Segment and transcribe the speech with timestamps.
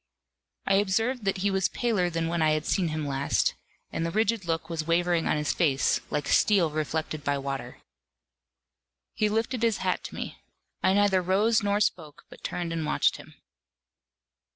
[0.65, 3.53] I observed that he was paler than when I had seen him last,
[3.91, 7.77] and the rigid look was wavering on his face, like steel reflected by water.
[9.13, 10.39] He lifted his hat to me.
[10.81, 13.35] I neither rose nor spoke, but turned and watched him.